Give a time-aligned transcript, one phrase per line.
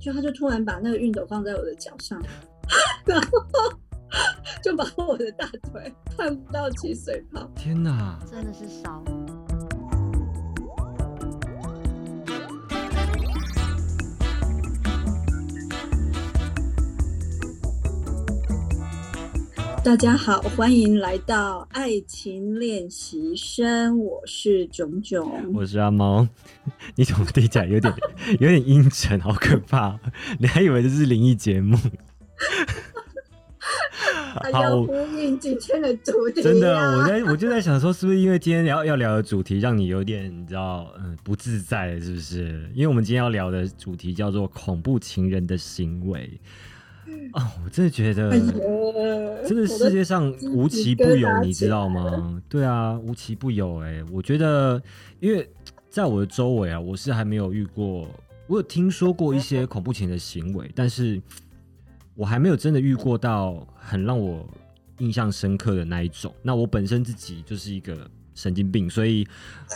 [0.00, 2.20] 就他就突然把那个熨斗放在我的脚上，
[3.04, 3.28] 然后
[4.62, 7.48] 就把我的大腿 烫到起水泡。
[7.54, 8.18] 天哪！
[8.30, 9.02] 真的是烧。
[19.88, 25.50] 大家好，欢迎来到爱情练习生，我是炯炯。
[25.54, 26.28] 我是阿猫，
[26.94, 27.90] 你怎么听起来有点
[28.38, 29.98] 有点阴沉，好可怕！
[30.38, 31.74] 你还以为这是灵异节目？
[34.52, 42.70] 好呼应今天的主题、啊，真的，我在我就在想说，是不是因为今天要要聊的主题让你有点你知道嗯不自在，是不是？
[42.74, 46.38] 因为我们今天要聊的主题叫做恐怖情人的行为。
[47.32, 48.30] 哦，我真的觉得，
[49.46, 52.42] 真的世界上无奇不有，你知道吗？
[52.48, 53.82] 对啊，无奇不有。
[53.82, 54.82] 哎，我觉得，
[55.20, 55.48] 因为
[55.90, 58.08] 在我的周围啊，我是还没有遇过，
[58.46, 61.20] 我有听说过一些恐怖情人的行为，但是
[62.14, 64.48] 我还没有真的遇过到很让我
[64.98, 66.34] 印象深刻的那一种。
[66.42, 69.26] 那我本身自己就是一个神经病，所以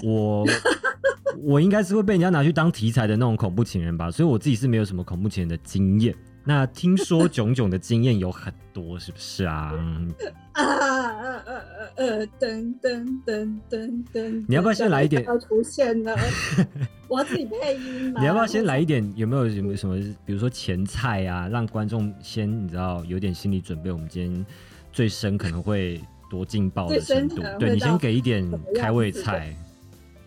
[0.02, 0.44] 我
[1.42, 6.14] 我应该是会被人家拿去当题材的那种恐怖情人吧，所以我自己是没有什么恐怖情人的经验。
[6.44, 9.72] 那听说炯炯的经验有很多，是不是啊？
[10.52, 11.62] 啊呃呃
[11.96, 15.22] 呃，噔噔噔噔噔，你要不要先来一点？
[15.24, 16.16] 要出现了，
[17.08, 18.20] 我要自己配音吗？
[18.20, 19.10] 你要不要先来一点？
[19.16, 23.90] 有没有有没有什么，比如说前菜啊，让观众先你知道有点心理准备？
[23.92, 24.46] 我们今天
[24.92, 29.54] 最深可能会多劲爆的程度，对你先给一点开胃菜。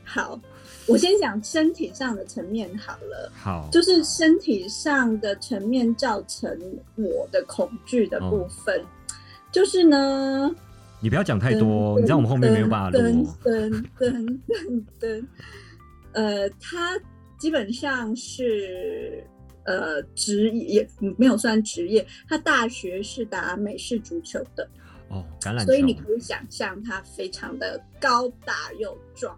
[0.03, 0.39] 好。
[0.87, 6.55] 我先讲身体上的层面好了，好，就是身体上的层面造成
[6.95, 8.83] 我的恐惧的部分，
[9.51, 10.53] 就是呢，
[10.99, 12.99] 你不要讲太多，你知道我们后面没有办法录。
[12.99, 15.25] 噔噔噔噔噔，
[16.13, 16.99] 呃，他
[17.39, 19.23] 基本上是
[19.63, 24.67] 呃职业没有算职业，他大学是打美式足球的。
[25.09, 29.35] 哦，橄榄球，所以你可以想象他非常的高大又壮。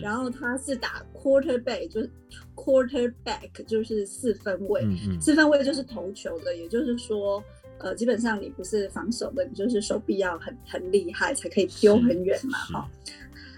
[0.00, 2.10] 然后他是打 quarterback，就是
[2.54, 4.84] quarterback，就是四分位，
[5.20, 7.42] 四分位就是投球的，也就是说，
[7.78, 12.90] 呃，基本上你不是防守的，你就是手臂要很很厉害才可以丢很远嘛，哈。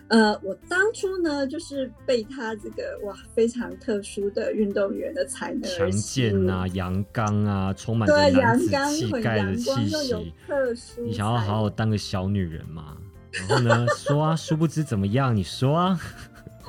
[0.09, 12.97] 呃，我当初呢，就是被他这个哇非常特殊的运动员的才能，强健啊，阳刚啊，充满着男子气概的气息，你想要好好当个小女人吗？
[13.33, 13.87] 然后呢？
[13.97, 15.35] 说啊，殊不知怎么样？
[15.35, 16.01] 你说啊。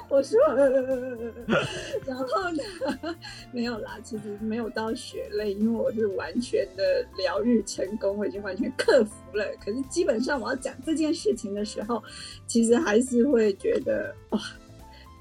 [0.09, 0.38] 我说，
[2.05, 3.16] 然后呢？
[3.53, 6.83] 没有啦，其实没有到血泪，因为我是完全的
[7.17, 9.45] 疗愈成功，我已经完全克服了。
[9.63, 12.03] 可是基本上我要讲这件事情的时候，
[12.45, 14.39] 其实还是会觉得哇，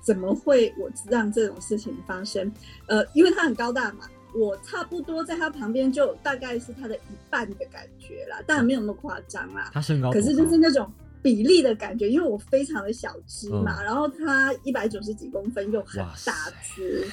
[0.03, 2.53] 怎么会我让这种事情发生？
[2.87, 7.01] 呃，因为他很高大嘛，我差不多在他旁边就大概是他的一
[7.31, 9.71] 半的感觉啦，当然没有那么夸张啦。
[9.73, 10.93] 他身高，可是就是那种。
[11.23, 17.07] 比例的感觉，因为我非常的小只嘛，然后他一百九十几公分又很大只，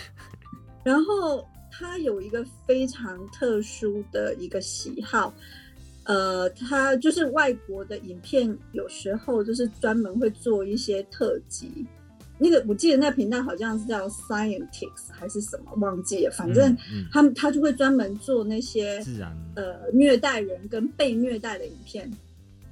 [0.84, 5.34] 然后他有一个非常特殊的一个喜好，
[6.06, 11.86] 呃，他就是外国的影片有时候就是专门会做一些特辑，
[12.40, 16.76] 那个我记得那频道好像是叫 Scientist 还是什么忘记了，反正
[17.12, 19.36] 他们他就会专门做那些自然。
[19.56, 22.10] 呃虐待人跟被虐待的影片。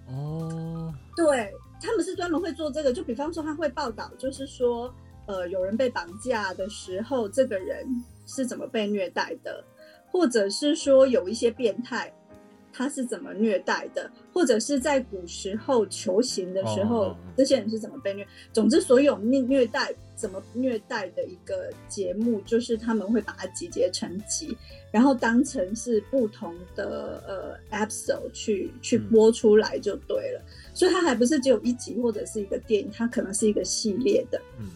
[0.07, 4.93] 哦，对，他们是专门会做这个，就比方说他会报道，就是说，
[5.27, 7.85] 呃，有人被绑架的时候，这个人
[8.25, 9.63] 是怎么被虐待的，
[10.11, 12.13] 或者是说有一些变态，
[12.75, 18.27] 他是怎么虐待的，或者是在古时候求刑的时候，这些人是怎么被虐。
[18.51, 24.57] 总之，所有虐虐待怎么虐待的一个节目，就是他们会把它集结成集。
[24.91, 27.21] 然后当成是不同的
[27.71, 30.41] 呃 episode 去去播出来就对了，
[30.73, 34.41] 所以它还不是只有一集或者是一个电影，它可能是一个系列的。
[34.59, 34.67] 嗯，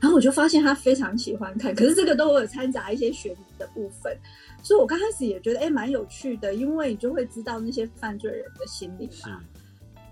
[0.00, 4.16] 然后我就发现他非常喜欢看，可是这个都有掺杂一些悬疑的部分，
[4.62, 9.40] 所以我刚开始也觉得哎蛮有趣的，因为你就会知道那些犯罪人的心理嘛。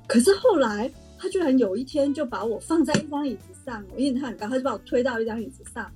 [0.06, 5.90] 可是后来他居然有一天就把我放在一张椅子上，因为他很高，他就把我推到一张椅子上。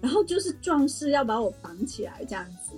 [0.00, 2.72] 然后就是壮士要把我绑起来这样子，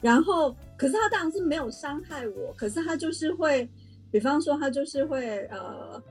[0.00, 3.68] 然后可是他当然是没有伤害我，可是他就是会，
[4.10, 6.02] 比方说他就是会呃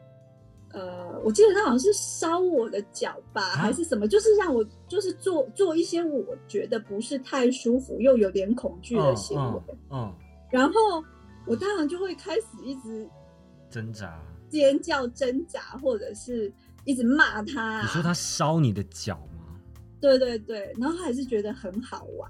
[0.73, 9.61] 呃，我记得他好像是烧我的脚吧，还是什么，就是让我就是做做一些我觉得不是太舒服又有点恐惧的行为，
[9.91, 10.11] 嗯，
[10.51, 10.73] 然后
[11.45, 13.07] 我当然就会开始一直
[13.69, 16.51] 挣扎、尖叫、挣扎，或者是
[16.85, 17.81] 一直骂他。
[17.81, 19.59] 你说他烧你的脚吗？
[20.01, 22.29] 对对对，然后他还是觉得很好玩，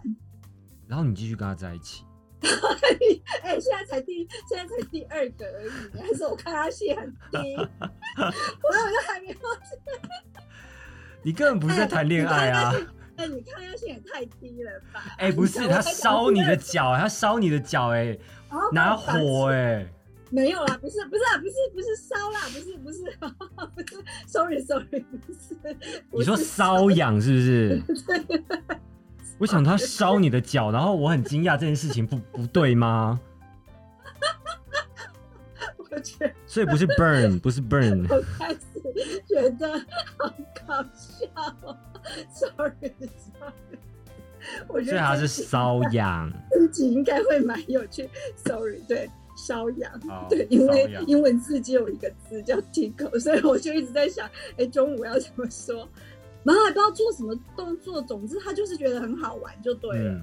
[0.86, 2.04] 然后你继续跟他在一起。
[3.44, 9.36] 哎，现在才第现在才第二个而已，你 还说我抗压性很低， 我我就还没有。
[11.24, 12.74] 你根本不是在谈恋爱啊！
[13.16, 15.04] 哎，你抗压性也太低了吧？
[15.18, 18.18] 哎，不是，他烧你的脚，他烧你的脚，哎，
[18.74, 19.88] 拿火，哎，
[20.30, 23.04] 没有啦，不是，不是啊，不是，不是烧啦，不是，不是，
[23.74, 25.78] 不是，sorry，sorry，不是。
[26.12, 27.82] 你说瘙痒是不是？
[29.44, 33.20] 我想他烧你的脚，然后我很惊讶这件事情不不对吗？
[35.76, 38.08] 我觉所以不是 burn，不是 burn。
[38.10, 38.58] 我开始
[39.28, 39.78] 觉得
[40.18, 40.34] 好
[40.66, 41.28] 搞笑
[42.32, 43.54] ，sorry，sorry。
[44.70, 48.10] 我觉得他是瘙痒，自己应该会蛮有趣。
[48.46, 49.92] Sorry，对，瘙痒，
[50.30, 55.86] 对，因为英文字只有一个字叫 tickle，所以我就一直在想，哎，中午要怎么说？
[56.44, 60.22] 然后还不知道做什么动作，总之他就是觉得很好玩就对了。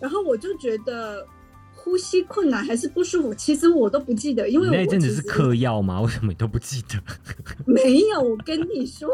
[0.00, 1.26] 然后我就觉得。
[1.74, 3.34] 呼吸困难还是不舒服？
[3.34, 6.00] 其实我都不记得，因为那阵子是嗑药吗？
[6.00, 7.00] 为什么你都不记得？
[7.66, 9.08] 没有，我跟你说，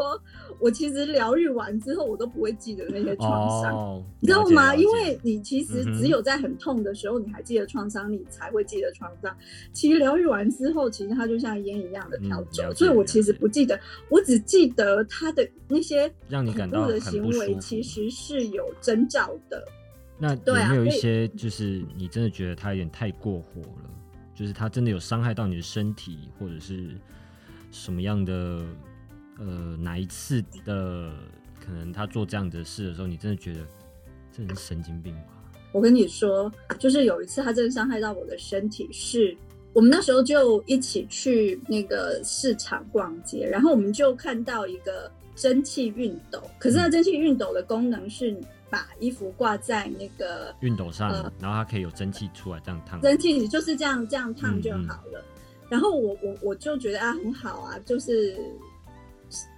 [0.59, 4.73] 我其实疗愈完之后，我都不会记得那些创伤，你知道吗？
[4.75, 9.35] 因为你其实只有在很痛的时候，你还记得创伤，你才会记得创伤。
[9.73, 13.79] 其实疗愈完之后，其实它就像烟一样的飘走，所以我其实不记得，
[14.09, 19.61] 我只记得他的那些让你感到的行为，其实是有征兆的。
[20.21, 23.89] 那有没有一些，就是你真的觉得他有点太过火了？
[24.35, 26.91] 就是他真的有伤害到你的身体，或者是
[27.71, 28.63] 什么样的？
[29.39, 31.11] 呃，哪一次的
[31.59, 33.61] 可能他做这样的事的时候，你真的觉得
[34.31, 35.51] 这人是神经病吧？
[35.71, 39.35] 我跟你说，就是有一次他真的伤害到我的身体，是
[39.73, 48.39] 我们那时候就一起去那个市场逛街，然后我们就看到一个蒸汽熨斗，可是那蒸汽熨斗的功能是。
[48.71, 52.99] 把衣服挂在那个熨斗上，然后它可以有蒸汽出来，这样烫。
[53.01, 55.23] 蒸汽你就是这样这样烫就好了。
[55.69, 58.35] 然后我我我就觉得啊很好啊，就是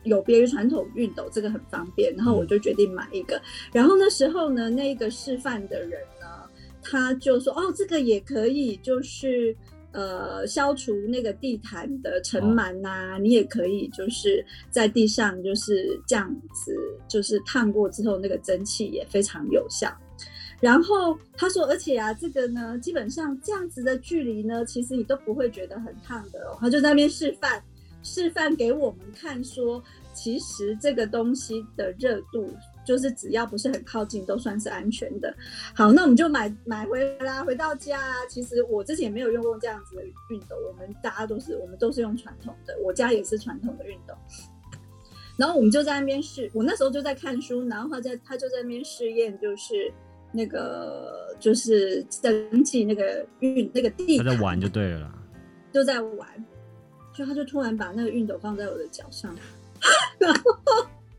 [0.04, 2.14] 有别于传统熨斗，这个很方便。
[2.16, 3.42] 然后我就决定买一个。
[3.72, 6.50] 然后那时候呢，那个示范的人呢，
[6.82, 9.56] 他就说哦，这个也可以，就是。
[9.94, 16.76] 呃，消除那个地毯的尘螨呐，你也可以就是在地上就是这样子，
[17.08, 19.96] 就是烫过之后，那个蒸汽也非常有效。
[20.60, 26.58] 然后他说，而且啊，这个呢，基本上这样子的距离呢，其实你都不会觉得很烫的。
[26.60, 27.64] 他就在那边示范，
[28.02, 32.52] 示范给我们看，说其实这个东西的热度。
[32.86, 35.34] 就是只要不是很靠近，都算是安全的。
[35.76, 38.00] 好，那我们就买买回来，回到家。
[38.30, 44.14] 其实我之前也没有用过这样子的熨斗，我们大家都是我们都是用传统的，我家也是传统的熨斗。
[45.38, 49.92] 然后我们就在那边试，我那时候就在看书，然后他在他就在那边试验，就是
[50.32, 55.12] 那个就是蒸汽那个熨那个地，他在玩就对了，
[55.72, 56.28] 就在玩，
[57.14, 59.36] 就他就突然把那个熨斗放在我的脚上，
[60.20, 60.42] 然后。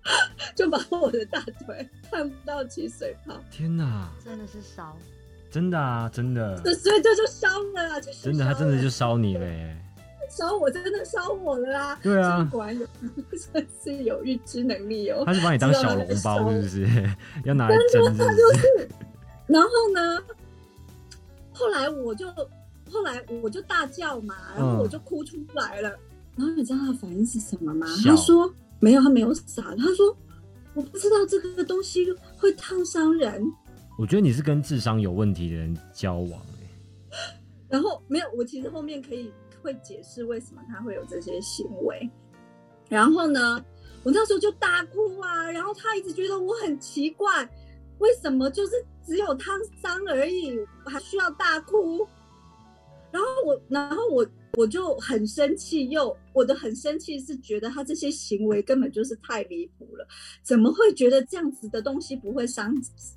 [0.55, 3.35] 就把我的大腿看不到起水泡！
[3.51, 4.97] 天哪，真的是烧，
[5.51, 6.56] 真的啊，真的。
[6.59, 9.77] 所以这就烧了啊，真的，他真的就烧你嘞！
[10.31, 11.99] 烧我，真的烧我了啦！
[12.03, 12.87] 对啊，果然有，
[13.53, 15.23] 真是有预知能力哦。
[15.25, 17.11] 他是把你当小笼包，是不是？
[17.45, 18.89] 要拿来蒸，他就是。
[19.47, 20.23] 然后呢，
[21.53, 22.27] 后来我就，
[22.91, 25.91] 后来我就大叫嘛，然后我就哭出来了。
[26.37, 27.87] 然后你知道他的反应是什么吗？
[28.05, 28.53] 他说。
[28.84, 29.74] 没有，他没有傻。
[29.76, 30.14] 他说
[30.76, 33.43] ：“我不知道这个东西会烫伤人。”
[33.98, 36.38] 我觉得你是跟智商有问题的人交往
[37.67, 42.10] 然后没有，我其实后面可以会解释为什么他会有这些行为。
[42.91, 43.64] 然后呢，
[44.03, 45.50] 我那时候就大哭啊。
[45.50, 47.48] 然后他一直觉得我很奇怪，
[48.00, 48.72] 为什么就是
[49.03, 52.06] 只有烫伤而已，还需要大哭？
[53.10, 54.26] 然后我，然后我。
[54.56, 60.06] 我就很生气，又我的很生气是觉得他这些行为根本就是太离谱了，
[60.43, 62.75] 怎么会觉得这样子的东西不会伤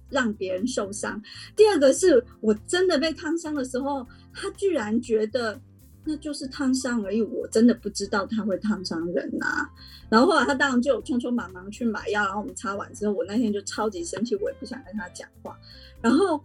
[0.09, 1.21] 让别人受伤？
[1.55, 5.59] 第二个是我真的被烫伤的时候，他居然觉得
[6.03, 9.69] 那就是烫伤而已，我真的不知道他会烫伤人呐。
[10.09, 15.57] 然后后来他当然就匆匆忙忙去买药，然后我们擦完之后，我那天就超级生气，我也不想跟他讲话，
[16.01, 16.41] 然后。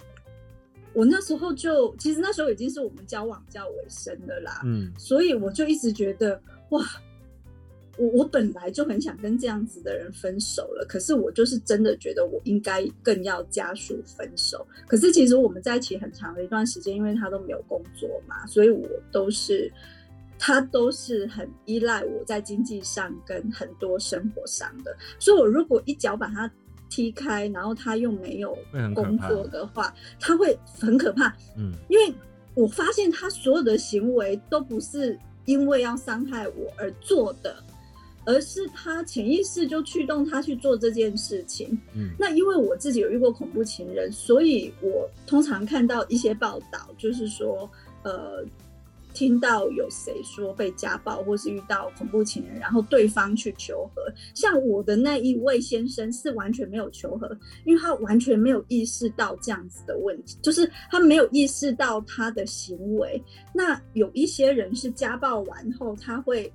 [0.95, 6.85] 我那时候就，其实那时候已经是我们交往较尾声的啦，嗯，所以我就一直觉得，哇，
[7.97, 14.67] 我我本来就很想跟这样子的人分手了，可是我就是真的觉得我应该更要加速分手。
[14.87, 19.73] 可是其实我们在一起很长的一段时间，因为他都没有工作嘛，所以我都是
[20.39, 26.51] 他都是很依赖我在经济上跟很多生活上的，所以我如果一脚把他。
[26.93, 28.55] 踢开，然后他又没有
[28.95, 31.35] 工作的话，他会很可怕。
[31.57, 32.13] 嗯因为
[32.53, 37.57] 我发现他所有的行为都不是因为要伤害我而做的，
[38.27, 41.67] 而是他潜意识就驱动他去做这件事情。
[41.95, 47.69] 嗯那因为我自己有遇过恐怖情人，所以我通常看到一些报道，就是说，
[48.03, 48.45] 呃，
[49.13, 54.03] 听到有谁说被家暴，或是遇到恐怖情人，然后对方去求和。
[54.35, 57.29] 像我的那一位先生是完全没有求和，
[57.65, 63.23] 因为他完全没有意识到这样子的问题，就是他没有意识到他的行为。
[63.55, 66.53] 那有一些人是家暴完后，他会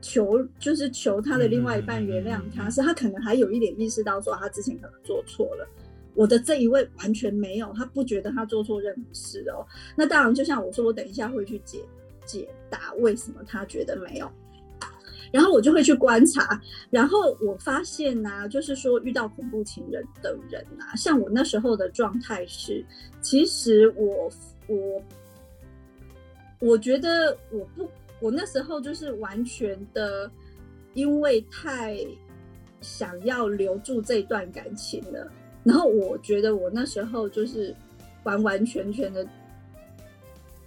[0.00, 5.68] 求，就是求他的另外一半原谅他，是他可能还有一点意识到说他之前可能做错了。
[6.14, 9.66] 我的这一位完全没有，他不觉得他做错任何事哦。
[9.96, 11.84] 那当然，就像我说，我等一下会去解
[12.24, 14.30] 解答为什么他觉得没有。
[15.32, 22.84] 然后我就会去观察，然后我发现呐、就是说遇到恐怖情人的人呐、像我那时候的状态是，
[23.20, 24.28] 其实我
[24.66, 25.02] 我
[26.58, 27.88] 我觉得我不，
[28.18, 30.28] 我那时候就是完全的，
[30.94, 32.04] 因为太
[32.80, 35.30] 想要留住这段感情了，
[35.62, 37.74] 然后我觉得我那时候就是
[38.24, 39.26] 完完全全的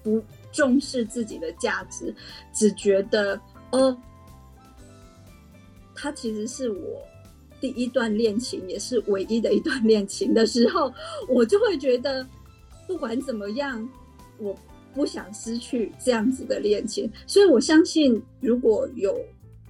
[0.04, 0.22] 不
[0.52, 2.14] 重视自己的价值，
[2.54, 3.40] 只觉得
[3.72, 3.98] 哦，
[5.96, 7.02] 他其实是我
[7.60, 10.94] 第一段恋情，也是唯一的一段恋情的时候，
[11.28, 12.28] 我就会觉得
[12.88, 13.88] 不管怎么样，
[14.38, 14.56] 我
[14.94, 19.18] 不想失去这样子的恋情，所以我相信，如果有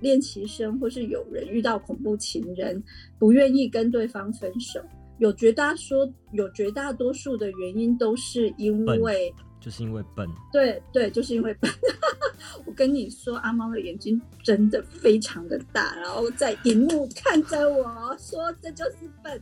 [0.01, 2.84] 练习生或是有人遇到恐怖情人，
[3.18, 4.82] 不愿意跟对方分手，
[5.24, 9.34] 有绝大说有绝大多数的原因都是因为。
[9.62, 11.72] 就是因为笨，对对，就是因为笨。
[12.68, 19.42] 我跟你说，阿猫的眼睛真的非常的大，然后在荧幕看着我说：“这就是笨。”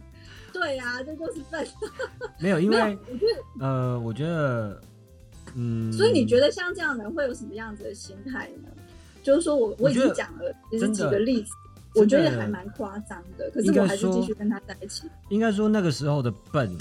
[0.53, 1.67] 对啊，这就是笨。
[2.39, 2.77] 没有，因为，
[3.11, 4.79] 我觉得，呃，我觉得，
[5.55, 8.69] 嗯，所以你觉得像这样的人会有什么样子的心态呢？
[9.23, 11.57] 就是说我我已经讲了，其实真的几个例子，真
[11.95, 15.10] 我觉得还蛮夸张的，可是我还是继续跟他在一起。
[15.29, 16.77] 应该说那个时候的笨，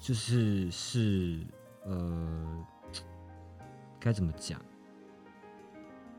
[0.00, 1.38] 就是是
[1.84, 2.64] 呃，
[3.98, 4.60] 该怎么讲？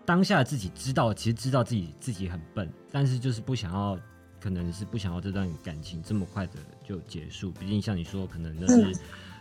[0.05, 3.99] 当下自己知道，其实知道自己自己很笨，但是就是不想要，
[4.39, 6.53] 可能是不想要这段感情这么快的
[6.83, 7.51] 就结束。
[7.51, 8.97] 毕竟像你说，可能那是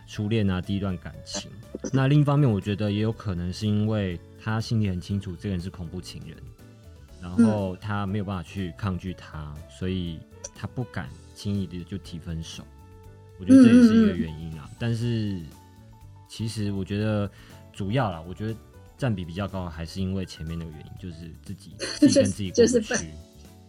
[0.07, 1.49] 初恋啊，第一段感情。
[1.93, 6.37] 那另一方面，我觉得也有可能是因为他心里很清楚，这个人是恐怖情人，
[7.21, 10.19] 然后他没有办法去抗拒他，所以
[10.55, 12.63] 他不敢轻易的就提分手。
[13.39, 14.69] 我觉得这也是一个原因啊。
[14.79, 15.41] 但是
[16.27, 17.29] 其实我觉得
[17.71, 18.55] 主要啦，我觉得
[18.97, 23.05] 占比比较高，还是因为前面那个原因，就是自己 自己跟自己过不去。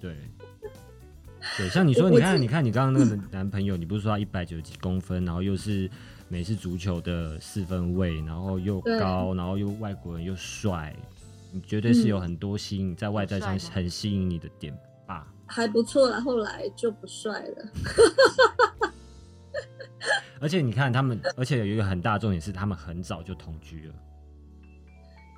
[0.01, 0.17] 对。
[1.57, 5.89] 对，像你说，你看，你看，你刚刚那个男朋友，你不是说他一百九十几公分，然后又是
[6.29, 10.95] 美式足球的四分卫，然后又高，然后又外国人又帅，
[11.51, 14.77] 你绝对是有嗯很多吸引在外在上很吸引你的点
[15.07, 15.33] 吧？
[15.47, 17.73] 还不错了，后来就不帅了。
[20.41, 23.95] 而且你看他们，而且有一个很大的重点是，他们很早就同居了。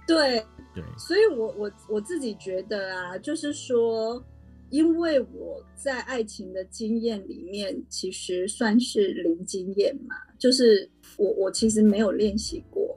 [0.07, 4.23] 对，对，所以我我我自己觉得啊，就是说，
[4.69, 12.89] 因为我在爱情的经验里面，其实算是零经验嘛，就是我我其实没有练习过，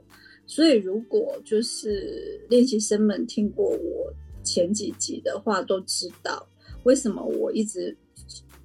[0.46, 6.46] 所以如果就是练习生们听过我前几集的话，都知道
[6.84, 7.96] 为什么我一直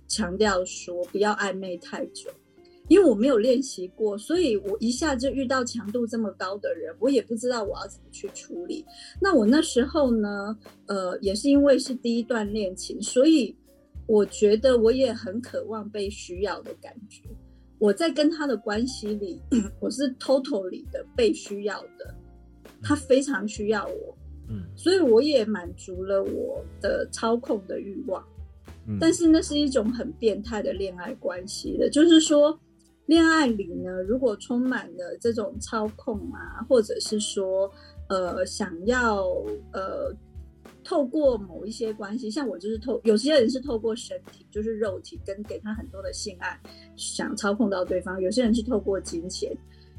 [0.07, 2.29] 强调说不要暧昧太久。
[2.87, 8.83] 因为我没有练习过，所以我一下就遇到强度这么高的人，我也不知道我要怎么去处理。
[9.21, 10.57] 那我那时候呢，
[10.87, 13.55] 呃，也是因为是第一段恋情，所以
[14.07, 17.21] 我觉得我也很渴望被需要的感觉。
[17.79, 19.41] 我在跟他的关系里，
[19.79, 22.13] 我是 totally 的被需要的，
[22.83, 24.17] 他非常需要我，
[24.49, 24.63] 嗯。
[24.75, 28.23] 所以我也满足了我的操控的欲望。
[28.85, 32.59] 嗯，但是那是一种很变态的恋爱关系的，就是说，
[33.05, 37.71] 恋爱里呢，如果充满了这种操控啊，或者是说，
[38.09, 39.23] 呃，想要
[39.73, 40.13] 呃，
[40.89, 46.59] 透过某一些关系，像我就是透，有些人是透过身体，就是肉体跟给他很多的性爱，
[46.95, 49.55] 想操控到对方；有些人是透过金钱。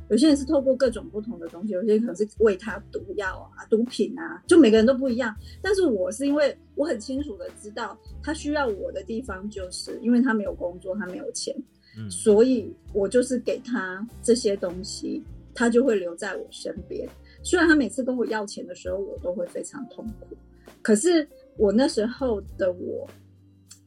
[0.08, 5.32] 有些人是透过各种不同的东西，有些人可能是喂他毒药啊、毒品啊，就每个人都不一样。
[5.62, 11.54] 但是我是因为我很清楚的知道，他需要我的地方，就是因为他没有工作，他没有钱，
[11.96, 15.22] 嗯所以我就是给他这些东西，
[15.54, 17.08] 他就会留在我身边。
[17.42, 20.36] 虽然他每次跟我要钱的时候，我都会非常痛苦，
[20.82, 23.08] 可是我那时候的我，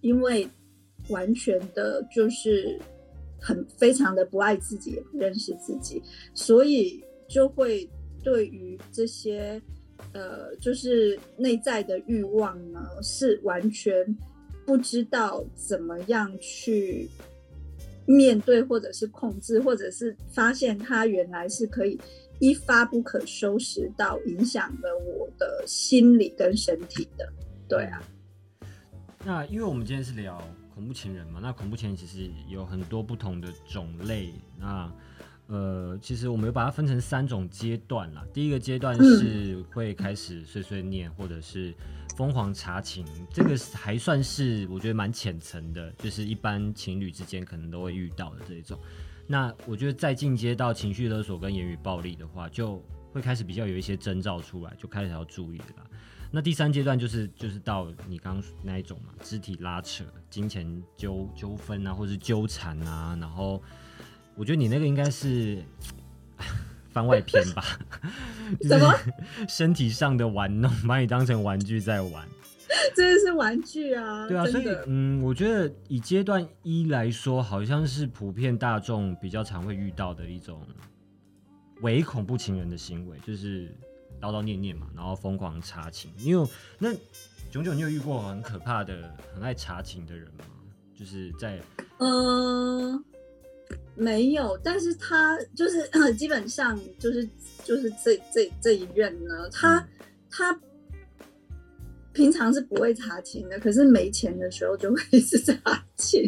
[0.01, 0.47] 因为
[1.09, 2.79] 完全的就是
[3.39, 6.01] 很非常的不爱自己，也不认识自己，
[6.33, 7.87] 所以就会
[8.23, 9.61] 对于这些
[10.13, 13.93] 呃，就是内在的欲望呢，是完全
[14.65, 17.09] 不知道怎么样去
[18.05, 21.99] 面对，或者是控制，或者是发现它原来是可以
[22.43, 27.25] 一发不可收拾到影响了我的心理跟身体的。
[27.69, 28.03] 对啊，
[29.23, 30.45] 那因为我们今天是聊
[30.75, 34.33] 恐怖情人嘛，那恐怖情人其实有很多不同的种类。
[34.59, 34.91] 那
[35.47, 38.25] 呃，其实我们有把它分成三种阶段啦。
[38.33, 41.73] 第一个阶段是会开始碎碎念，或者是
[42.17, 48.77] 疯狂查情，这个还算是我觉得蛮浅层的，就是一般情侣之间可能都会遇到的这一种。
[49.25, 55.65] 那我觉得再进阶到情绪勒索跟言语暴力的话，就会开始比较有一些征兆出来，就开始要注意了。
[56.35, 63.61] 那第三阶段就是就是到你刚刚那一种嘛，肢体拉扯、金钱纠纠纷啊，或是纠缠啊，然后
[64.35, 65.63] 我觉得你那个应该是
[66.91, 67.63] 番外篇吧？
[68.61, 68.91] 什么？
[69.47, 72.27] 身体上的玩弄，把你当成玩具在玩？
[72.95, 74.27] 真的是玩具啊！
[74.27, 80.65] 对啊，所以嗯，我觉得以阶段一来说，好像是普遍大众比较常会遇到的一种
[81.81, 83.69] 伪恐怖情人的行为，就是。
[84.21, 86.09] 叨叨念念嘛，然后疯狂查情。
[86.15, 86.47] 你有
[86.79, 86.93] 那
[87.51, 90.45] 炯炯，你有遇过很可怕的、很爱查情的人吗？
[90.97, 91.59] 就是在
[91.97, 93.03] 嗯，
[93.95, 97.27] 没有，但是他就是基本上就是
[97.65, 99.85] 就是这这这一任呢，他
[100.31, 100.57] 他。
[102.13, 106.21] 平常是不会查清的，可是没钱的时候就会一直查清，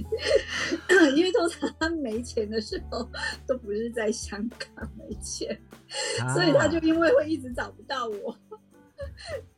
[1.16, 3.08] 因为通常他没钱的时候
[3.48, 5.58] 都不是在香港没钱，
[6.34, 8.38] 所以他就因为会一直找不到我。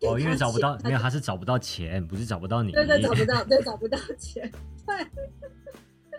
[0.02, 2.72] 哦，因为找不到，没有，他是找不到钱，不是找不到你。
[2.72, 4.52] 对对，找不到，对，找不到钱，
[4.86, 4.96] 对。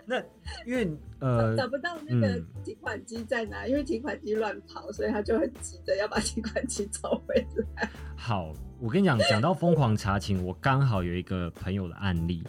[0.09, 0.19] 那
[0.65, 7.35] 因为呃找不到那个提款机在哪，因为提款机乱跑，所以他就很急着要把提款机找回
[7.75, 7.87] 来。
[8.17, 12.43] 好，我跟你讲，讲到疯狂查情，我刚好有一个朋友的案例，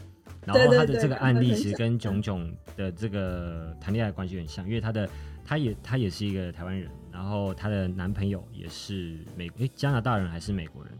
[0.46, 5.06] 然后他的这个案例其实跟炯炯的这个谈恋爱关系很像，因为他的
[5.44, 10.92] 他也他也是一个台湾人，然后他的男朋友也是美诶加拿大人还是美国人，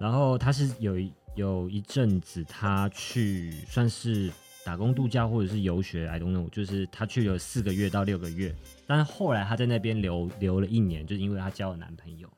[0.00, 0.96] 然后他是有
[1.36, 4.28] 有一阵子他去算是。
[4.64, 8.54] 打工度假或者是游学，I don't know，就是她去了四个月到六个月，
[8.86, 12.28] 但是后来她在那边留留了一年，就是因为她交了男朋友。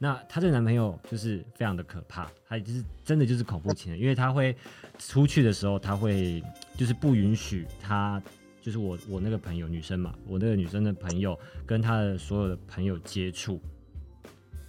[0.00, 4.56] 那她这个男朋友就是非常的可怕，他就是真的就是恐怖情人，因为他会
[4.98, 6.42] 出去的时候，他会
[6.76, 8.22] 就是不允许他，
[8.60, 13.60] 就是我我那个朋友女生嘛，我那个女生的朋友跟他的所有的朋友接触，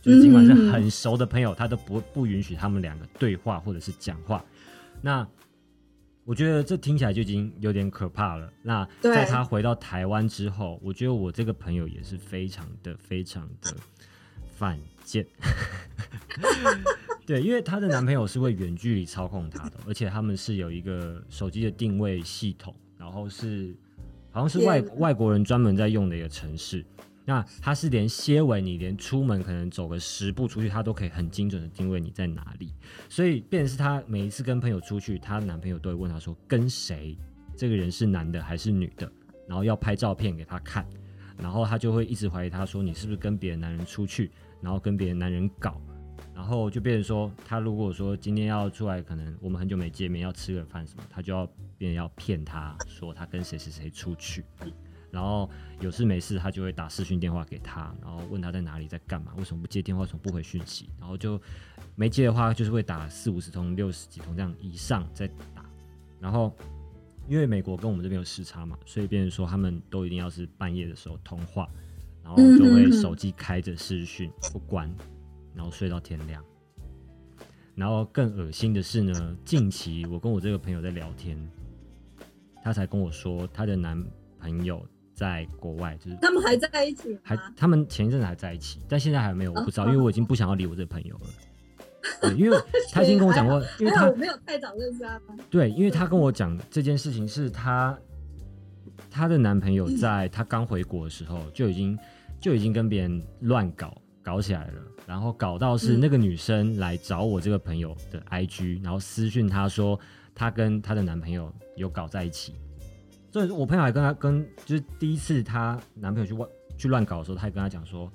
[0.02, 4.44] 就是尽管是很熟的朋友，他都不不允许他们两个对话或者是讲话。
[5.00, 5.28] 那
[6.30, 8.54] 我觉得这听起来就已经有点可怕了。
[8.62, 13.76] 那在他回到台湾之后，我觉得我这个朋友也是非常的、非常的
[14.46, 15.26] 犯贱。
[17.26, 23.76] 对，因为她的男朋友是会远距离操控她的，而且他们是有一个手机的定位系统，然后是
[24.30, 26.86] 好像是外外国人专门在用的一个城市。
[27.30, 32.74] 那他是连歇尾，你连出门可能走个十步出去，他都可以很精准的定位你在哪里。
[33.08, 37.16] 所以，变成是她每一次跟朋友出去，她男朋友都会问她说跟谁，
[37.56, 39.12] 这个人是男的还是女的，
[39.48, 40.84] 然后要拍照片给她看，
[41.38, 45.80] 然后她就会一直怀疑他说你是不是跟别的男人出去，然后跟别的男人搞，
[46.34, 54.44] 然后就变成说他如果说今天要出来，可能我们很久没见面要吃个饭什么，他就要变要骗他说他跟谁谁谁出去。
[55.12, 61.42] 然后有事没事，他就会打视讯电话给他，然后问他在哪里，在干嘛，为什么不接电话，为什么不回讯息，然后就
[61.96, 65.66] 没接的话，就是会打四五十通、六十几通这样以上再打。
[66.20, 66.56] 然后
[67.28, 71.68] 因为美国跟我们这边有时差嘛，所以变成说他们都一定要是半夜的时候通话，
[72.24, 74.94] 然后就会手机开着视讯不关，
[75.56, 76.44] 然后睡到天亮。
[77.74, 81.38] 然后更恶心的是呢，近期我跟我这个朋友在聊天，
[82.62, 84.06] 他才跟我说他的男
[84.40, 84.86] 朋友。
[85.20, 91.22] 在国外，就是他们还在一起还他们前一阵子还在一起，但现在还没有，我不知道，因为我已经不想要理我这个朋友了。
[92.22, 92.58] 对因为
[92.94, 95.20] 他已经跟我讲过， 因为他没有太早认识他。
[95.50, 98.00] 对，因为他跟我讲这件事情是他
[99.12, 102.00] 他的男朋友在他刚回国的时候就已经
[102.40, 110.00] 就已经跟别人乱搞搞起来了，然后搞到是那个女生来找我这个朋友的 IG，然后私讯他说
[110.34, 112.56] 她跟她的男朋友有搞在一起。
[113.32, 118.12] 所以，我朋友还跟他跟，就是第一次她男朋友去乱去乱搞的时候，他还跟他讲说：“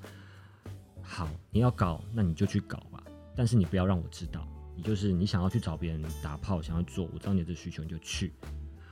[1.02, 3.02] 好，你要搞，那你就去搞吧，
[3.36, 4.46] 但是你不要让我知道。
[4.76, 8.32] 你就是你想要去找别人打炮，想要做，我知道你的需求，你就去。”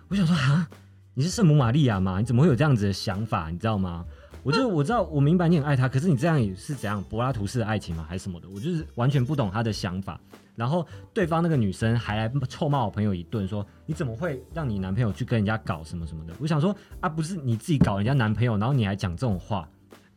[0.08, 0.68] 我想说啊，
[1.14, 2.20] 你是圣母玛利亚吗？
[2.20, 3.50] 你怎么会有这样子的想法？
[3.50, 4.06] 你知道吗？
[4.42, 8.05] 我就我知道，我明白你很爱他，可是你这样也是怎样柏拉图式的爱情吗？
[8.09, 8.48] 还是什么的？
[8.48, 10.20] 我就是完全不懂他的想法。
[10.55, 16.35] 然后对方那个女生还来臭骂我朋友一顿，说你怎么会让你男朋友去跟人家搞什么什么的？
[16.40, 19.68] 我想说啊，不是你自己搞人家男朋友，然后你还讲这种话，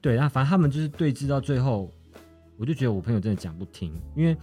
[0.02, 1.90] 对，那反正他们就是对峙到最后，
[2.58, 4.36] 我就觉得我朋友真的讲不听，因为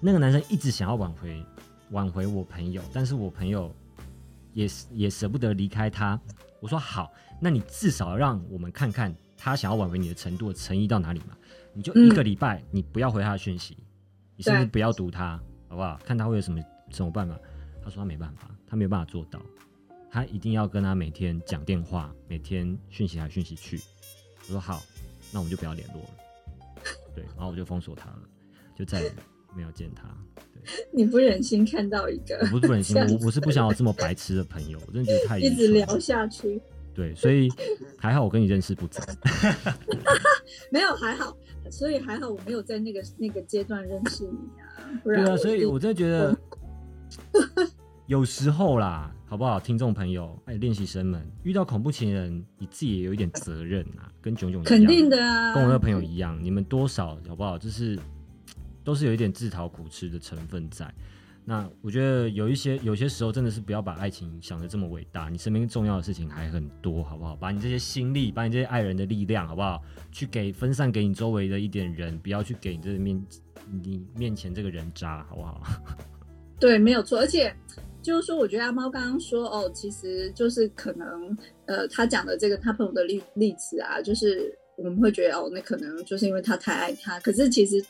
[0.00, 1.44] 那个男生一直想要挽回
[1.90, 3.72] 挽回我朋友，但是我朋友
[4.54, 6.18] 也也舍不得离开他。
[6.60, 7.12] 我说好。
[7.40, 11.36] 那你至少让我们看看他想要挽回你的程度诚意到哪里嘛？
[11.72, 13.76] 你就一个礼拜，你不要回他的讯息，
[14.36, 15.98] 你甚至不要读他，好不好？
[16.04, 17.38] 看他会有什么什么办法？
[17.82, 19.40] 他说他没办法，他没有办法做到，
[20.10, 23.80] 他一定要跟他每天讲电话，每天讯息来讯息去。
[24.48, 24.82] 我说好，
[25.32, 26.08] 那我们就不要联络了。
[27.14, 28.22] 对，然后我就封锁他了，
[28.74, 29.12] 就再也
[29.54, 30.08] 没有见他。
[30.52, 32.38] 对，你不忍心看到一个？
[32.42, 36.60] 我不是不忍心，我我是不想有这么白痴的朋友，我真的觉得太一直聊下去。
[36.98, 37.48] 对，所以
[37.96, 39.00] 还好我跟你认识不早，
[40.72, 41.32] 没有还好，
[41.70, 44.66] 所以还好我没有在那个那个阶段认识你啊。
[45.04, 46.36] 对啊，所以我真的觉得
[48.06, 49.60] 有时候啦，好不好？
[49.60, 57.56] 听众朋友，哎，练习生们遇到恐怖情人，你自己也有一点责任啊，跟炯炯肯定的啊，跟我那个朋友一样，你们多少好不好？
[57.56, 57.96] 就是
[58.82, 60.92] 都是有一点自讨苦吃的成分在。
[61.48, 67.34] 那我觉得有一些有些时候真的是不要把爱情想的这么伟大，你身边重要的事情还很多，好不好？
[67.36, 69.82] 把你这些心力，把你这些爱人的力量，好不好？
[70.12, 73.26] 去给分散给你周围的一点人，不要去给你这面
[73.82, 75.62] 你面前这个人渣，好不好？
[76.60, 77.18] 对，没有错。
[77.18, 77.56] 而且
[78.02, 81.34] 就是说，我觉得阿猫刚刚说哦，其实就是可能
[81.64, 87.82] 呃，他讲的这个他朋友的例例子啊，就是我们会觉得哦，那可能就是因为他太爱他，可是其实。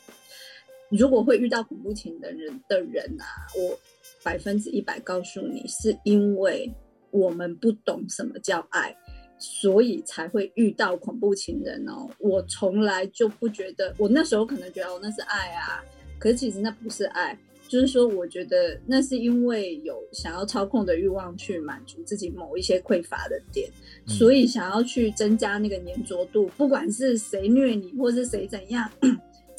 [0.89, 3.25] 如果会遇到恐怖情的人的人啊，
[3.55, 3.79] 我
[4.23, 6.71] 百分之一百告诉你，是因为
[7.11, 8.95] 我们不懂什么叫爱，
[9.37, 12.09] 所以才会遇到恐怖情人哦。
[12.17, 15.83] 我从来就不觉得，我那时候可能觉得哦那是爱啊，
[16.17, 23.69] 可是其实那不是爱，就是说我觉得那是因为有想要操控的欲望去满足自己某一些匮乏的点，
[24.07, 28.89] 所以想要去增加那个粘着度，不管是谁虐你或是谁怎样。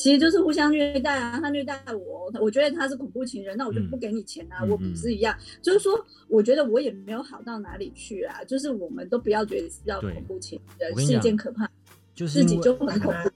[0.00, 5.92] 其实就是互相虐待啊，他虐待我，我觉得他是恐怖情人，那我就不给你钱啊，我不是一样，就是说，
[6.26, 11.70] 我觉得我也没有好到哪里去啊，就是我们都不要觉得是要恐怖情人是一件可怕，
[12.14, 13.30] 就是自己就很恐怖，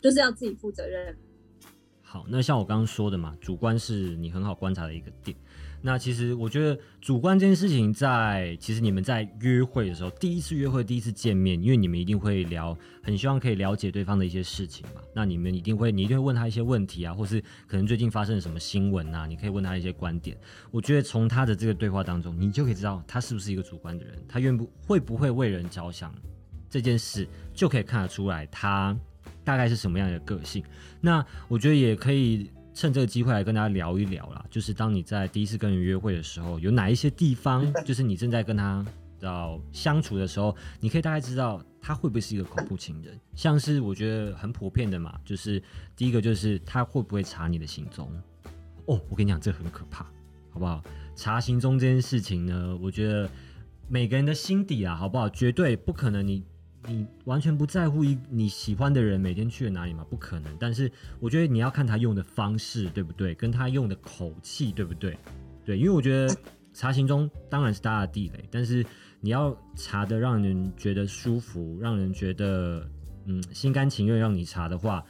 [0.00, 1.14] 就是要自己负责任。
[2.00, 5.36] 好，那像我刚刚说的嘛，主观是你很好观察的一个点。
[5.82, 15.00] 那其实我觉得主观这件事情，在其实你们在约会的时候，第一次约会、第一次见面，因为你们一定会聊，很希望可以了解对方的一些事情嘛。
[15.14, 20.36] 那你们一定会，你一定会问他一些问题啊，或是可能最近发生了什么新闻啊，你可以问他一些观点。
[20.72, 26.12] 我觉得从他的这个对话当中，你就可以知道他是不是一个主观的人，他愿不会不会为人着想
[26.68, 28.96] 这件事，就可以看得出来他
[29.44, 30.64] 大概是什么样的个性。
[31.00, 32.50] 那我觉得也可以。
[32.76, 38.84] 趁这个机会来跟大家聊一聊啦，就是当你在第一次跟人约会的时候，有哪一些地方， 就是你正在跟他
[39.20, 43.18] 要相处的时候，你可以大概知道他会不会是一个恐怖情人。
[43.34, 45.60] 像是我觉得很普遍的嘛，就是
[45.96, 48.10] 第一个就是他会不会查你的行踪。
[48.84, 50.04] 哦，我跟你讲，这很可怕，
[50.50, 50.84] 好不好？
[51.16, 53.26] 查行踪这件事情呢，我觉得
[53.88, 55.30] 每个人的心底啊，好不好？
[55.30, 56.44] 绝对不可能你。
[56.88, 60.06] 你完全不在乎一你喜欢的人每天去了哪里吗？
[60.08, 60.56] 不可能。
[60.58, 63.34] 但是我觉得你要看他用的方式，对不对？
[63.34, 65.18] 跟他用的口气，对不对？
[65.64, 66.34] 对，因为我觉得
[66.72, 68.84] 查行中当然是大的地雷，但是
[69.20, 72.88] 你要查的让人觉得舒服，让人觉得
[73.24, 75.04] 嗯心甘情愿让你查的话，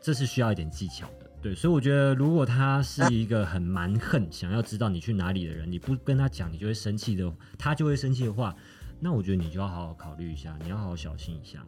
[0.00, 1.30] 这是需要一点技巧的。
[1.42, 8.56] 对，所以我觉得如果他是一个很蛮横，想要知道你去哪里的人，你不跟他讲，你就会生气的，他就会生气的话。
[9.00, 11.64] 那我觉得你就要好好考虑一下，你要好好小心一下。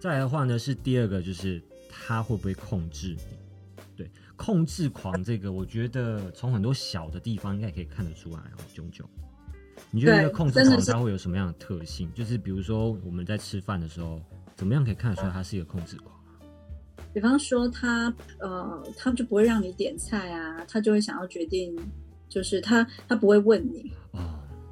[0.00, 3.38] 再来的话呢，是第二个，就是他会不会控制你？
[3.96, 8.58] 对，控制狂这个，我觉得从很多小的地方应该可以看得出来哦。
[8.74, 9.06] 炯炯，
[9.90, 12.10] 你觉得控制狂他会有什么样的特性？
[12.14, 14.20] 就是比如说我们在吃饭的时候，
[14.56, 16.18] 怎么样可以看得出来他是一个控制狂？
[17.12, 21.76] 比方说他呃，他就不会让你点菜啊，他就会想要决定，
[22.28, 23.99] 就是他他不会问你哦。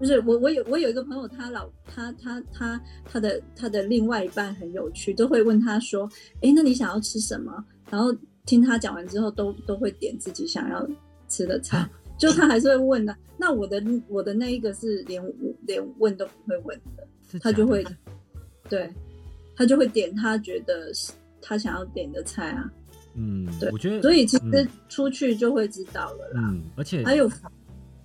[0.01, 6.09] 就是我，我有我有一个朋友，他老他他他他的他的另外一半很有趣，都会问他说
[6.41, 8.15] ：“哎，那你想要吃什么？”然后
[8.47, 10.89] 听他讲完之后，都都会点自己想要
[11.29, 13.17] 吃的菜，就他还是会问的。
[13.37, 15.21] 那我的我的那一个是连
[15.67, 17.07] 连问都不会问的，
[17.41, 17.85] 他就会
[18.69, 18.89] 对，
[19.57, 22.71] 他就会点他觉得是他想要点的菜啊。
[23.15, 26.49] 嗯，对，我觉得所以其实出去就会知道了啦。
[26.53, 27.29] 嗯，而且还有。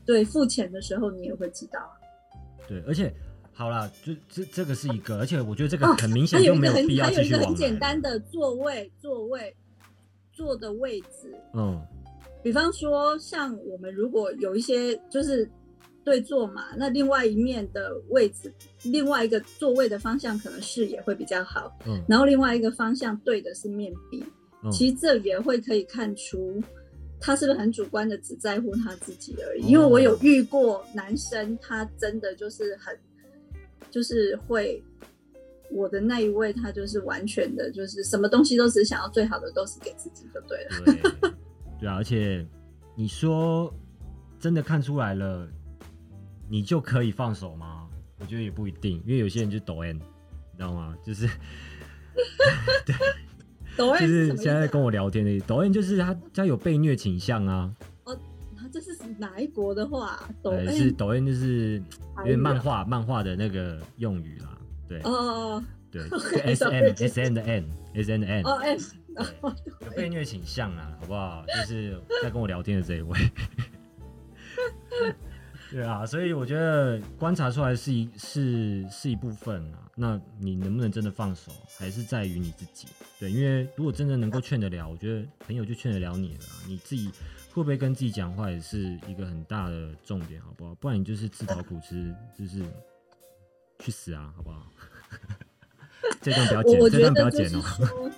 [0.05, 1.79] 对付钱的时候，你也会知道。
[2.67, 3.13] 对，而且
[3.51, 9.55] 好了，就这这个是一个，而且我觉得这个哦很明显就没一个很必要还有一个很简单的座位，座位
[10.31, 11.81] 坐的位置，嗯
[12.41, 15.49] 比方说像我们如果有一些就是
[16.03, 24.23] 对坐嘛，那另外一面的位置，另外一个座位的方向可能视野会比较好，嗯然后另外一个方向对的是面壁，
[24.63, 26.61] 嗯，其实这也会可以看出。
[27.25, 29.65] 他是不是很主观的只在乎他自己而已？
[29.65, 32.93] 因为我有遇过男生，他真的就是很，
[33.89, 34.83] 就是会，
[35.71, 40.71] 我的那一位他就是完全的，就是什么东西都只想要最好的，都是给自己就对了。
[40.83, 41.31] 对
[41.79, 42.45] 对啊，而且
[42.93, 43.73] 你说
[44.37, 45.47] 真的看出来了，
[46.49, 47.87] 你就可以放手吗？
[48.19, 50.93] 我觉得也不一定，因为有些人就抖 N，你知道吗？
[51.05, 51.25] 就是
[53.77, 57.73] 抖 M 就是现在跟我聊天的抖 M，就是他他有被虐倾向啊，
[58.05, 58.17] 哦
[58.71, 60.27] 这是哪一国的话？
[60.41, 61.83] 抖呃 M 是抖 M 就是有
[62.15, 64.57] 台语啊点漫画漫画的那个用语啦，
[64.87, 66.01] 对哦哦对，
[66.43, 68.79] S M S N 的 N S N 的 N 哦哦 M，
[69.85, 71.45] 有被虐倾向啊，好不好？
[71.47, 73.17] 就是在跟我聊天的这一位。
[75.73, 79.89] 对啊，所以我觉得观察出来是一是是一部分啊。
[79.95, 82.87] 那你能不能真的放手，还是在于你自己。
[83.19, 86.61] 对，因为如果真的能够劝得了，我觉得朋友就劝得了你了啊。
[86.67, 87.09] 你自己
[87.51, 90.75] 会不会跟自己讲话，也是一个很大的重点，好不好？
[90.75, 92.61] 不然你就是自讨苦吃，就是
[93.79, 94.71] 去死啊，好不好？
[96.21, 98.11] 这段不要剪，这段不要剪哦、 说，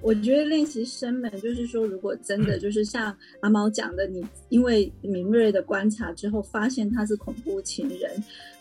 [0.00, 8.10] 我觉得练习生们就是说，如果真的就是像阿毛讲的，你因为敏锐的观察之后，发现他是恐怖情人，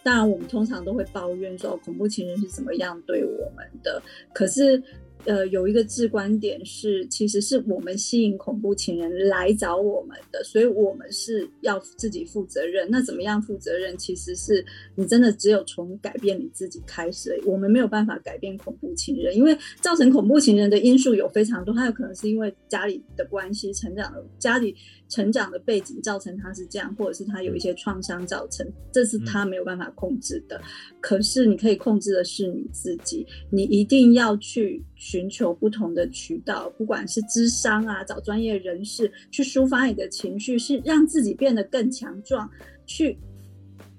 [0.03, 4.01] 当然我们通常都会抱怨说，恐怖情人是怎么样对我们的，
[4.33, 4.81] 可是。
[5.25, 12.87] 呃，有一个至观点是，其实是我们吸引恐怖情人来找我们的，所以我们是要自己负责任。
[12.91, 13.97] 那怎么样负责任？
[13.97, 17.39] 其实是你真的只有从改变你自己开始。
[17.45, 24.75] 我们没有办法改变恐怖情人，因为造成恐怖情人的因素有非常多，他有可能是因为家里的关系、成长的家里
[25.07, 30.59] 成长的背景造成他是这样，或者是他有一些创伤造成，这是他没有办法控制的。
[30.99, 34.81] 可是你可以控制的是你自己，你一定要去
[35.13, 42.49] 寻求不同的渠道，不管是咨商啊，找专业人士去抒发你的情绪，是让自己变得更强壮，
[42.87, 43.15] 去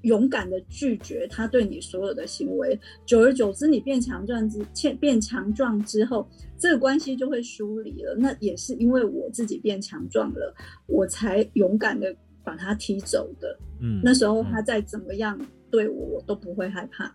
[0.03, 2.77] 勇敢的拒绝他对你所有的行为。
[3.07, 8.16] 久而久之，你变强壮之变变强壮之后，这个关系就会疏离了。
[8.18, 10.53] 那也是因为我自己变强壮了，
[10.88, 13.57] 我才勇敢的把他踢走的。
[13.81, 17.14] 嗯，那时候嗯他再怎么样对我，我都不会害怕。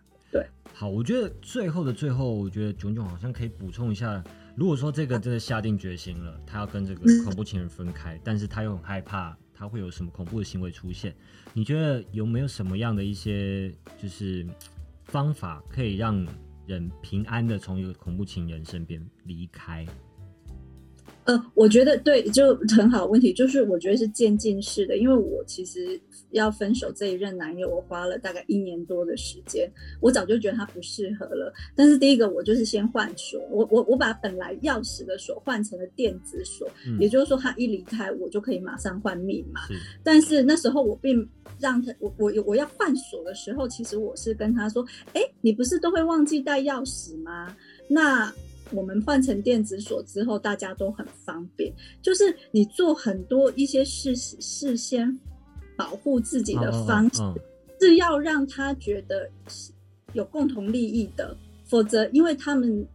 [0.80, 4.24] 好，我觉得最后的最后，我觉得炯炯好像可以补充一下，
[4.56, 11.14] 如果说这个真的下定决心了，他要跟这个恐怖情人分开，但是他又很害怕他会有什么恐怖的行为出现，
[11.52, 14.48] 你觉得有没有什么样的一些就是
[15.04, 16.26] 方法可以让
[16.66, 19.86] 人平安的从一个恐怖情人身边离开？
[21.30, 31.52] 呃，我觉得对，就很好问题，就是我觉得是渐进式的，因为我其实要分手这一任男友，我花了大概一年多的时间，我早就觉得他不适合了。
[31.76, 39.60] 但是第一个，我就是先换锁，我我我把本来钥匙的锁换成了电子锁，嗯也就是说他一离开，我就可以马上换密码。
[39.68, 41.28] 是，但是那时候我并
[41.60, 47.54] 让他，我我我要换锁的时候，其实我是跟他说，哎，你不是都会忘记带钥匙吗？
[47.88, 48.32] 那
[48.72, 51.72] 我们换成电子锁之后，大家都很方便。
[52.02, 55.18] 就是你做很多一些事事先
[55.76, 57.22] 保护自己的方式，
[57.80, 59.28] 是要让他觉得
[60.12, 62.86] 有共同利益的，否则因为他们。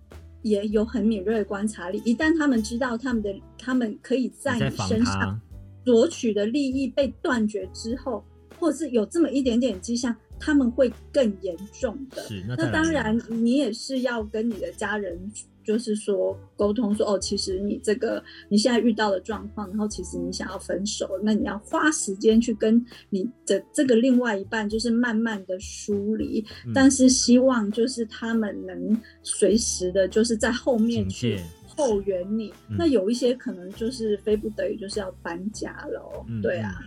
[0.46, 5.42] 也有很敏锐的观察力，一旦他们知道他们的他们可以在你身上，
[5.84, 8.24] 索取的利益被断绝之后，
[8.60, 12.24] 或者是有这么一点点迹象，他们会更严重的。
[12.56, 15.20] 那当然，你也是要跟你的家人，
[15.66, 32.54] 就是说沟通说，哦，其实你这个你现在遇到的状况，然后其实你想要分手，那你要花时间去跟你的这个另外一半，就是慢慢的梳理，嗯但是希望就是他们能随时的，就是在后面去后援你。
[32.70, 36.80] 嗯那有一些可能就是非不得已就是要搬家了对啊。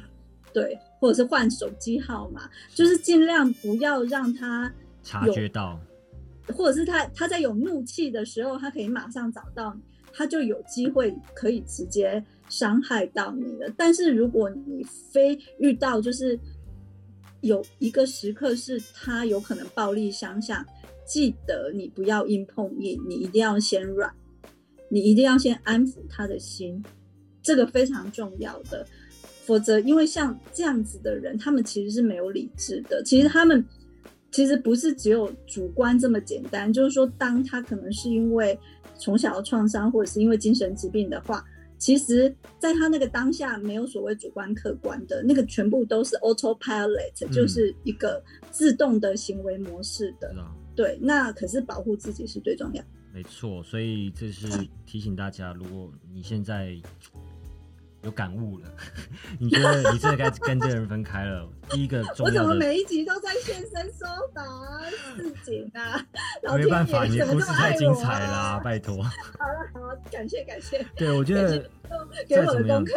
[0.51, 5.79] 对，或者是换手机号码，就是尽量不要让他察觉到，
[6.55, 9.81] 或者是他他在有怒气的时候，他可以马上找到你，
[10.13, 13.73] 他就有机会可以直接伤害到你了。
[13.77, 16.39] 但是如果你非遇到就是
[17.41, 20.65] 有一个时刻是他有可能暴力相向，
[21.07, 24.13] 记得你不要硬碰硬，你一定要先软，
[24.91, 26.83] 你一定要先安抚他的心，
[27.43, 28.87] 这个非常重要的。
[29.45, 33.03] 否则，因为像这样子的人，他们其实是没有理智的。
[33.03, 33.65] 其实他们
[34.31, 38.59] 其实不是只有主观这么简单，就是说，当他可能是因为
[38.97, 41.45] 从小的创伤，或者是因为精神疾病的话，
[41.79, 50.35] 其实在他那个当下没有所谓主观客观的，那个全部都是 autopilot，就是一个自动的行为模式的。
[50.77, 52.85] 对，那可是保护自己是最重要。
[53.15, 54.47] 没错，所以这是
[54.85, 56.77] 提醒大家，如果你现在。
[58.03, 58.71] 有感悟了，
[59.41, 61.49] 你觉得你真的该跟这个人分开了？
[61.71, 64.43] 第一个重要的，我怎么每一集都在现身说法
[65.17, 66.07] 事情啊？
[66.57, 69.03] 没办法，你故事太精彩啦，拜托。
[69.03, 69.11] 好
[69.49, 69.81] 了，好，
[70.13, 70.87] 感谢感谢。
[70.97, 71.69] 对，我觉得
[72.29, 72.93] 给我的功课，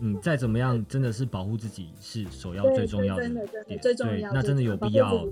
[0.00, 4.32] 嗯，再怎么样，真的是保护自己是首要最重要的，真的真的最重要。
[4.32, 5.24] 那真的有必要，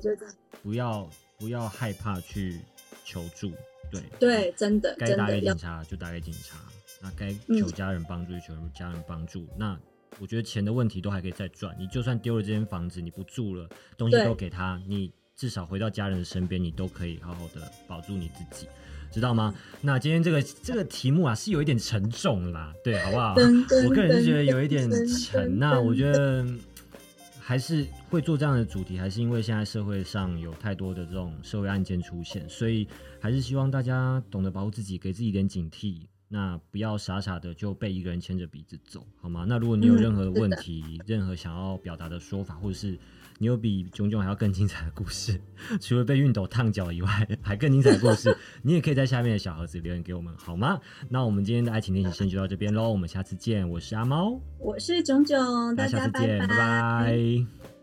[0.62, 2.60] 不要不要害怕去
[3.04, 3.50] 求助，
[3.90, 6.56] 对对，真的该打给警察就打给警察。
[7.02, 9.46] 那该求家人帮助就求家人帮助。
[9.56, 9.78] 那
[10.18, 11.76] 我觉得钱的问题都还可以再赚。
[11.78, 18.66] 你就算丢了这间房子，你不住了，东西都给他，你至少回到家人的身边，你都可以好好的保住你自己，
[19.12, 19.54] 知道吗？
[19.82, 23.34] 那今天这个这个题目啊，是有一点沉重啦，对，好不好？
[23.84, 25.58] 我个人是觉得有一点沉。
[25.58, 26.46] 那我觉得
[27.38, 32.88] 还是会做这样的主题，还是因为现在社会上有太多的这种社会案件出现，所以
[33.20, 36.06] 还是希望大家懂得保护自己，给自己一点警惕。
[36.28, 39.46] 那不要傻傻的就被一个人牵着鼻子走，好吗？
[39.48, 42.98] 那如果你有任何的问题，任何想要表达的说法，或者是
[43.38, 45.40] 你有比炯炯还要更精彩的故事，
[45.80, 50.80] 除了被熨斗烫脚以外，还更精彩的故事，你也可以在下面的小盒子留言给我们，好吗？
[51.08, 53.68] 那我们今天的爱情练习生就到这边喽，我们下次见。
[53.68, 57.75] 我是阿猫，我是炯炯，大家下次见，拜拜。